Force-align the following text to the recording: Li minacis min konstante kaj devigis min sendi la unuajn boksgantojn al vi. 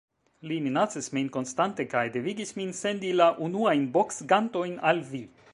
Li 0.51 0.55
minacis 0.67 1.09
min 1.17 1.29
konstante 1.35 1.85
kaj 1.91 2.03
devigis 2.17 2.55
min 2.63 2.75
sendi 2.81 3.15
la 3.21 3.31
unuajn 3.49 3.87
boksgantojn 3.99 4.79
al 4.95 5.09
vi. 5.13 5.27